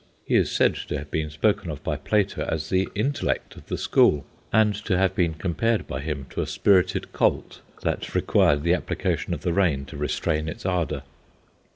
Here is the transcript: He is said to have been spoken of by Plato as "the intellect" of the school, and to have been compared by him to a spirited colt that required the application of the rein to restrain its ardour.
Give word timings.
He 0.25 0.33
is 0.33 0.49
said 0.51 0.73
to 0.87 0.97
have 0.97 1.11
been 1.11 1.29
spoken 1.29 1.69
of 1.69 1.83
by 1.83 1.95
Plato 1.95 2.43
as 2.49 2.69
"the 2.69 2.89
intellect" 2.95 3.55
of 3.55 3.67
the 3.67 3.77
school, 3.77 4.25
and 4.51 4.73
to 4.85 4.97
have 4.97 5.13
been 5.13 5.35
compared 5.35 5.85
by 5.87 5.99
him 5.99 6.25
to 6.31 6.41
a 6.41 6.47
spirited 6.47 7.13
colt 7.13 7.61
that 7.83 8.15
required 8.15 8.63
the 8.63 8.73
application 8.73 9.31
of 9.31 9.41
the 9.41 9.53
rein 9.53 9.85
to 9.85 9.97
restrain 9.97 10.49
its 10.49 10.65
ardour. 10.65 11.03